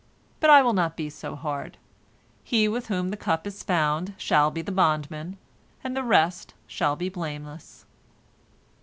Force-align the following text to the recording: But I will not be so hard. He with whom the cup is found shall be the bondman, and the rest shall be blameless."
But 0.39 0.49
I 0.49 0.63
will 0.63 0.73
not 0.73 0.97
be 0.97 1.11
so 1.11 1.35
hard. 1.35 1.77
He 2.43 2.67
with 2.67 2.87
whom 2.87 3.09
the 3.11 3.15
cup 3.17 3.45
is 3.45 3.61
found 3.61 4.15
shall 4.17 4.49
be 4.49 4.63
the 4.63 4.71
bondman, 4.71 5.37
and 5.83 5.95
the 5.95 6.01
rest 6.03 6.55
shall 6.65 6.95
be 6.95 7.07
blameless." 7.07 7.85